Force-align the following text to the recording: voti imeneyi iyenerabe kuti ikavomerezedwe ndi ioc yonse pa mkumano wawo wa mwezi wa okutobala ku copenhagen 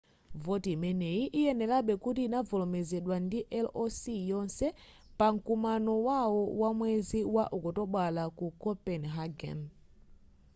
voti 0.43 0.69
imeneyi 0.75 1.23
iyenerabe 1.39 1.93
kuti 2.03 2.21
ikavomerezedwe 2.27 3.15
ndi 3.25 3.39
ioc 3.59 3.97
yonse 4.29 4.67
pa 5.17 5.27
mkumano 5.33 5.93
wawo 6.07 6.41
wa 6.61 6.69
mwezi 6.79 7.19
wa 7.35 7.45
okutobala 7.55 8.23
ku 8.37 8.45
copenhagen 8.61 9.59